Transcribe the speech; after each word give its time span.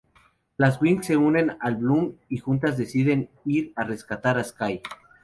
Las 0.57 0.81
Winx 0.81 1.05
se 1.05 1.15
unen 1.15 1.57
a 1.59 1.69
Bloom 1.69 2.15
y 2.27 2.39
juntas 2.39 2.75
deciden 2.75 3.29
ir 3.45 3.71
a 3.75 3.83
rescatar 3.83 4.39
a 4.39 4.43
Sky. 4.43 4.81